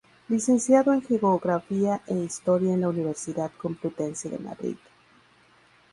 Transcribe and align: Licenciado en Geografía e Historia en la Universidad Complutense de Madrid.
Licenciado 0.29 0.91
en 0.95 1.01
Geografía 1.03 2.01
e 2.07 2.15
Historia 2.15 2.73
en 2.73 2.81
la 2.81 2.89
Universidad 2.89 3.51
Complutense 3.55 4.29
de 4.31 4.39
Madrid. 4.39 4.77